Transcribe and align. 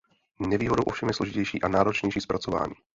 Nevýhodou 0.39 0.83
ovšem 0.83 1.07
je 1.09 1.13
složitější 1.13 1.61
a 1.63 1.67
náročnější 1.67 2.21
zpracování. 2.21 2.73